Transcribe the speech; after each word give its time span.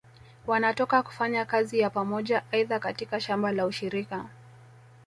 Wanatoka 0.47 1.03
kufanya 1.03 1.45
kazi 1.45 1.79
ya 1.79 1.89
Pamoja 1.89 2.43
aidha 2.51 2.79
katika 2.79 3.19
shamba 3.19 3.51
la 3.51 3.65
ushirika 3.65 4.25